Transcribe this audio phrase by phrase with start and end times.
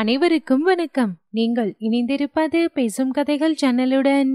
[0.00, 1.12] அனைவருக்கும் வணக்கம்.
[1.30, 4.28] நீங்கள் இணைந்திருப்பது பேசும் கதைகள் சேனலுடன்.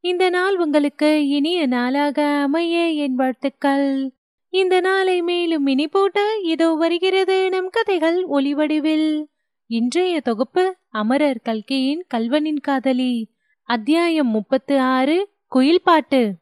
[0.00, 4.12] இந்த நாள் உங்களுக்கு இனிய நாளாக அமைய என் வாழ்த்துக்கள்.
[4.48, 9.24] இந்த நாளை மேலும் இனி போட்ட இதோ வருகிறது நம் கதைகள் ஒளிவடிவில்
[9.66, 13.28] இன்றைய தொகுப்பு அமரர் கல்கியின் கல்வனின் காதலி.
[13.62, 16.34] அத்தியாயம் முப்பத்து ஆறு குயில் பாட்டு.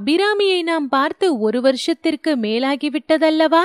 [0.00, 3.62] அபிராமியை நாம் பார்த்து ஒரு வருஷத்திற்கு மேலாகிவிட்டதல்லவா?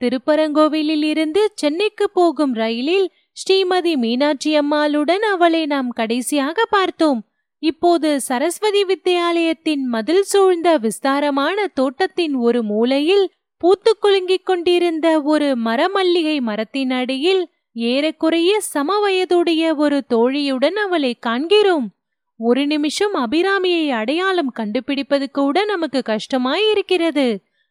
[0.00, 7.20] திருப்பரங்கோவிலில் இருந்து சென்னைக்கு போகும் ரயிலில் ஸ்ரீமதி மீனாட்சி அம்மாளுடன் அவளை நாம் கடைசியாக பார்த்தோம்.
[7.58, 16.90] இப்போது சரஸ்வதி வித்தியாலயத்தின் மதில் சூழ்ந்த விஸ்தாரமான தோட்டத்தின் ஒரு மூலையில் பூத்து குலுங்கிக் கொண்டிருந்த ஒரு மரமல்லிகை மரத்தின்
[16.90, 17.42] அடியில்
[17.72, 21.88] ஏறக்குறைய சம வயதுடைய ஒரு தோழியுடன் அவளை காண்கிறோம்.
[22.36, 27.26] ஒரு நிமிஷம் அபிராமியை அடையாளம் கண்டுபிடிப்பது கூட நமக்கு கஷ்டமாயிருக்கிறது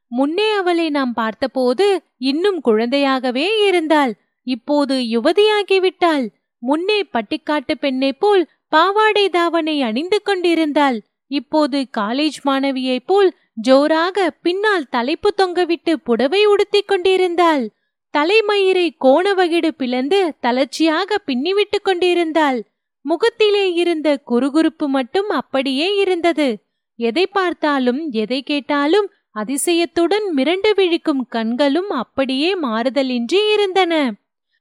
[0.08, 4.14] முன்னே அவளை நாம் பார்த்தபோது இன்னும் குழந்தையாகவே இருந்தாள்.
[4.44, 6.28] இப்போது யுவதியாகிவிட்டாள்
[6.60, 11.04] முன்னே பட்டிக்காட்டு பெண்ணைப் போல் பாவாடை தாவணை அணிந்து கொண்டிருந்தாள்.
[11.28, 17.70] இப்போது காலேஜ் மாணவியைப் போல் ஜோராக பின்னால் தலைப்பு தொங்கவிட்டு புடவை உடுத்திக் கொண்டிருந்தாள்.
[18.18, 22.68] தலைமயிரை கோணவகிடு பிளந்து தளர்ச்சியாக பின்னிவிட்டு கொண்டிருந்தாள்.
[23.02, 26.66] முகத்திலே இருந்த குறுகுறுப்பு மட்டும் அப்படியே இருந்தது.
[26.96, 34.14] எதை பார்த்தாலும் எதை கேட்டாலும் அதிசயத்துடன் மிரண்டு விழிக்கும் கண்களும் அப்படியே மாறுதலின்றி இருந்தன.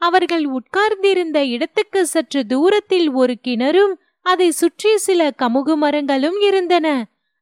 [0.03, 3.93] அவர்கள் உட்கார்ந்திருந்த இடத்துக்கு சற்று தூரத்தில் ஒரு கிணறும்
[4.27, 6.87] அதை சுற்றி சில கமுகு மரங்களும் இருந்தன.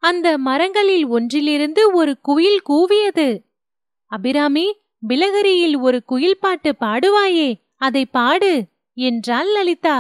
[0.02, 3.28] அந்த மரங்களில் ஒன்றிலிருந்து ஒரு குயில் கூவியது.
[4.10, 4.66] அபிராமி
[5.08, 8.52] பிலகரியில் ஒரு குயில் பாட்டு பாடுவாயே அதை பாடு
[8.96, 9.98] என்றாள் லலிதா.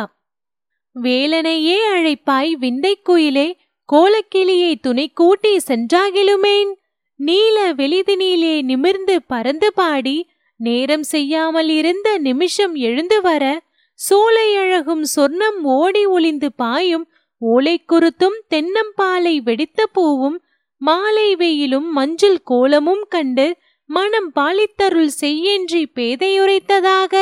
[0.96, 3.48] வேலனையே அழைப்பாய் விந்தை குயிலே
[3.88, 6.72] கோலக்கிளியை துணை கூட்டி சென்றாகிலுமேன்.
[7.20, 10.16] நீல வெளிதினிலே நிமிர்ந்து பறந்து பாடி
[10.60, 13.44] நேரம் செய்யாமல் இருந்த நிமிஷம் எழுந்து வர
[13.94, 17.06] சோலை அழகும் சொர்ணம் ஓடி ஒளிந்து பாயும்
[17.38, 20.40] ஓலை குருத்தும் தென்னம்பாலை வெடித்த பூவும்
[20.76, 23.56] மாலை வெயிலும் மஞ்சள் கோலமும் கண்டு
[23.90, 27.14] மனம் பாலித்தருள் செய்யன்றி பேதையுரைத்ததாக.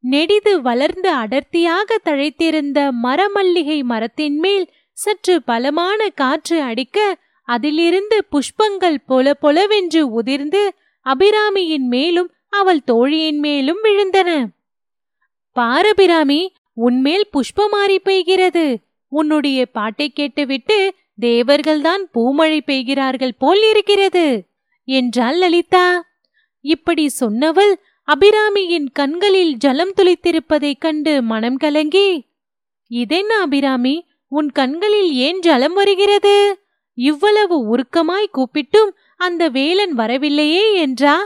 [0.00, 7.16] நெடிது வளர்ந்து அடர்த்தியாக தழைத்திருந்த மரமல்லிகை மரத்தின் மேல் சற்று பலமான காற்று அடிக்க
[7.48, 14.46] அதிலிருந்து புஷ்பங்கள் பொல பொலவென்று உதிர்ந்து அபிராமியின் மேலும் அவள் தோழியின் மேலும் விழுந்தன.
[15.52, 18.74] பாரபிராமி உன்மேல் புஷ்பமாறி பெய்கிறது.
[19.08, 24.44] உன்னுடைய பாட்டை கேட்டுவிட்டு தேவர்கள்தான் பூமழை பெய்கிறார்கள் போல் இருக்கிறது
[24.84, 26.04] என்றாள் லலிதா.
[26.60, 27.74] இப்படி சொன்னவள்
[28.08, 32.24] அபிராமியின் கண்களில் ஜலம் துளித்திருப்பதைக் கண்டு மனம் கலங்கி
[32.86, 36.61] இதென்ன அபிராமி உன் கண்களில் ஏன் ஜலம் வருகிறது?
[36.98, 41.16] இவ்வளவு உருக்கமாய் கூப்பிட்டும் அந்த வேலன் வரவில்லையே என்றா?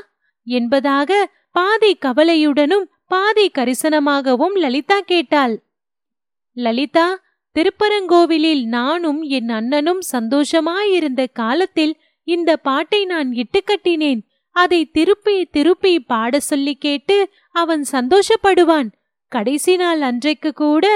[0.47, 1.11] என்பதாக
[1.53, 5.55] பாதி கவலையுடனும் பாதி கரிசனமாகவும் லலிதா கேட்டாள்.
[6.57, 7.07] லலிதா
[7.57, 11.95] திருப்பரங்கோவிலில் நானும் என் அண்ணனும் சந்தோஷமாயிருந்த காலத்தில்
[12.29, 14.21] இந்த பாட்டை நான் இட்டுக்கட்டினேன்
[14.57, 17.17] அதை திருப்பி திருப்பி பாட சொல்லி கேட்டு
[17.53, 18.89] அவன் சந்தோஷப்படுவான்.
[19.33, 20.87] கடைசி நாள் அன்றைக்கு கூட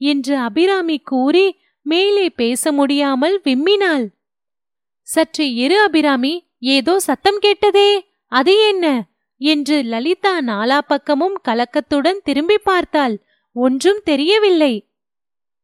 [0.00, 1.46] என்று அபிராமி கூறி
[1.82, 4.06] மேலே பேச முடியாமல் விம்மினாள்.
[5.02, 9.04] சற்று இரு அபிராமி ஏதோ சத்தம் கேட்டதே அது என்ன?
[9.38, 13.22] என்று லலிதா நாலா பக்கமும் கலக்கத்துடன் திரும்பி பார்த்தாள்.
[13.52, 14.88] ஒன்றும் தெரியவில்லை.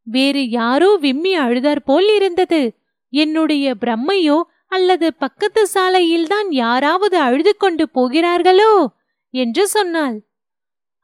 [0.03, 2.79] வேறு யாரோ விம்மி அழுதார் போல் இருந்தது.
[3.11, 8.89] என்னுடைய பிரம்மையோ அல்லது பக்கத்து சாலையில்தான் யாராவது அழுது கொண்டு போகிறார்களோ?
[9.31, 10.17] என்று சொன்னாள்.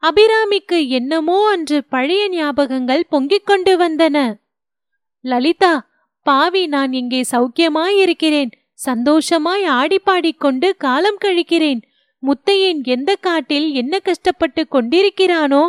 [0.03, 4.41] அபிராமிக்கு என்னமோ அன்று பழைய ஞாபகங்கள் பொங்கிக் கொண்டு வந்தன.
[5.23, 5.73] லலிதா
[6.25, 8.51] பாவி நான் இங்கே சௌக்கியமாயிருக்கிறேன்.
[8.73, 11.81] சந்தோஷமாய் ஆடிப்பாடிக்கொண்டு காலம் கழிக்கிறேன்.
[12.23, 15.63] முத்தையன் எந்த காட்டில் என்ன கஷ்டப்பட்டு கொண்டிருக்கிறானோ?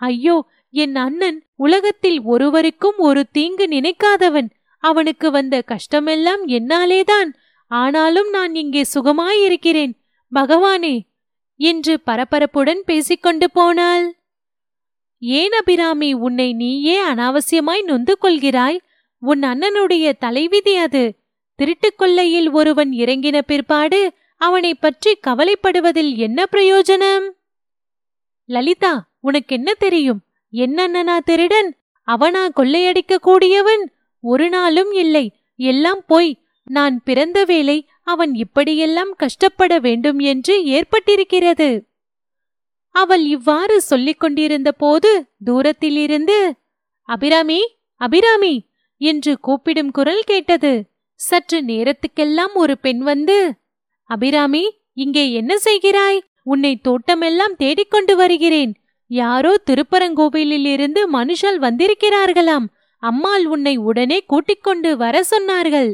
[0.00, 0.36] ஐயோ
[0.70, 4.48] என் அண்ணன் உலகத்தில் ஒருவருக்கும் ஒரு தீங்கு நினைக்காதவன்.
[4.78, 7.30] அவனுக்கு வந்த கஷ்டமெல்லாம் என்னாலேதான்.
[7.70, 9.92] ஆனாலும் நான் இங்கே சுகமாயிருக்கிறேன்.
[10.32, 10.96] பகவானே
[11.60, 14.06] என்று பரபரப்புடன் பேசிக்கொண்டு போனாள்.
[15.18, 18.78] ஏன் அபிராமி உன்னை நீயே அனாவசியமாய் நொந்து கொள்கிறாய்?
[19.18, 21.18] உன் அண்ணனுடைய தலைவிதி அது.
[21.54, 27.30] திருட்டுக் கொள்ளையில் ஒருவன் இறங்கின பிற்பாடு அவனை பற்றி கவலைப்படுவதில் என்ன பிரயோஜனம்?
[28.44, 30.20] லலிதா உனக்கு என்ன தெரியும்?
[30.50, 31.76] என் அண்ணனா திருடன்?
[32.02, 33.92] அவனா கொள்ளையடிக்க கூடியவன்?
[34.20, 35.32] ஒரு நாளும் இல்லை.
[35.56, 41.80] எல்லாம் போய் நான் பிறந்த வேளை அவன் இப்படியெல்லாம் கஷ்டப்பட வேண்டும் என்று ஏற்பட்டிருக்கிறது.
[42.90, 46.54] அவள் இவ்வாறு சொல்லிக் கொண்டிருந்த போது தூரத்திலிருந்து
[47.02, 48.67] அபிராமி அபிராமி
[49.00, 50.72] என்று கூப்பிடும் குரல் கேட்டது.
[51.20, 53.38] சற்று நேரத்துக்கெல்லாம் ஒரு பெண் வந்து
[54.10, 56.18] அபிராமி இங்கே என்ன செய்கிறாய்?
[56.42, 58.72] உன்னை தோட்டமெல்லாம் தேடிக்கொண்டு வருகிறேன்.
[59.10, 62.66] யாரோ திருப்பரங்கோவிலில் இருந்து மனுஷால் வந்திருக்கிறார்களாம்.
[63.02, 65.90] அம்மாள் உன்னை உடனே கூட்டிக் கொண்டு வர சொன்னார்கள்.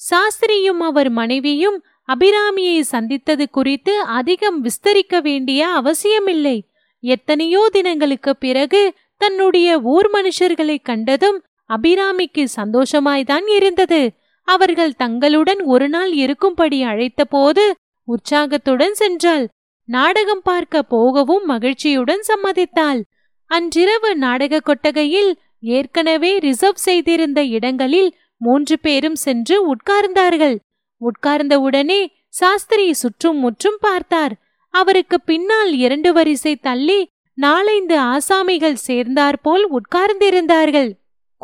[0.00, 6.56] சாஸ்திரியும் அவர் மனைவியும் அபிராமியை சந்தித்தது குறித்து அதிகம் விஸ்தரிக்க வேண்டிய அவசியமில்லை.
[7.00, 11.38] எத்தனையோ தினங்களுக்கு பிறகு தன்னுடைய ஊர் மனுஷர்களை கண்டதும்
[11.74, 14.12] அபிராமிக்கு சந்தோஷமாய்தான் இருந்தது.
[14.48, 17.64] அவர்கள் தங்களுடன் ஒரு நாள் இருக்கும்படி அழைத்தபோது
[18.04, 19.44] உற்சாகத்துடன் சென்றாள்.
[19.88, 23.00] நாடகம் பார்க்க போகவும் மகிழ்ச்சியுடன் சம்மதித்தாள்.
[23.46, 30.56] அன்றிரவு நாடக கொட்டகையில் ஏற்கனவே ரிசர்வ் செய்திருந்த இடங்களில் மூன்று பேரும் சென்று உட்கார்ந்தார்கள்.
[31.00, 34.34] உட்கார்ந்தவுடனே சாஸ்திரி சுற்றும் முற்றும் பார்த்தார்.
[34.74, 37.00] அவருக்கு பின்னால் இரண்டு வரிசை தள்ளி
[37.34, 40.90] நாலைந்து ஆசாமிகள் சேர்ந்தாற்போல் உட்கார்ந்திருந்தார்கள்.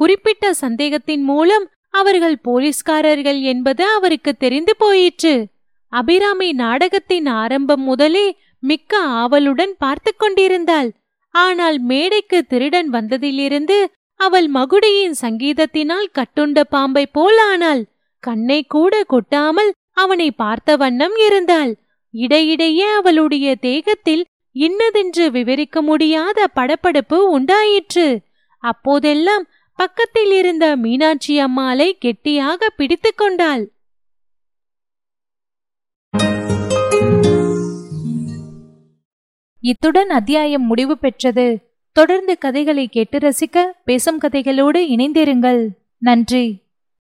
[0.00, 5.34] குறிப்பிட்ட சந்தேகத்தின் மூலம் அவர்கள் போலீஸ்காரர்கள் என்பது அவருக்கு தெரிந்து போயிற்று.
[5.92, 8.26] அபிராமி நாடகத்தின் ஆரம்பம் முதலே
[8.62, 10.90] மிக்க ஆவலுடன் பார்த்து கொண்டிருந்தாள்.
[11.34, 13.78] ஆனால் மேடைக்கு திருடன் வந்ததிலிருந்து
[14.20, 17.82] அவள் மகுடியின் சங்கீதத்தினால் கட்டுண்ட பாம்பை போல் ஆனாள்.
[18.22, 19.70] கண்ணை கூட கொட்டாமல்
[20.02, 21.72] அவனை பார்த்த வண்ணம் இருந்தாள்.
[22.14, 24.24] இடையிடையே அவளுடைய தேகத்தில்
[24.56, 28.08] இன்னதென்று விவரிக்க முடியாத படப்படப்பு உண்டாயிற்று.
[28.64, 29.44] அப்போதெல்லாம்
[29.78, 33.70] பக்கத்தில் இருந்த மீனாட்சி அம்மாளை கெட்டியாக பிடித்து கொண்டாள்.
[39.60, 41.72] இத்துடன் அத்தியாயம் முடிவு பெற்றது.
[41.92, 45.68] தொடர்ந்து கதைகளை கேட்டு ரசிக்க பேசும் கதைகளோடு இணைந்திருங்கள்.
[45.98, 46.67] நன்றி.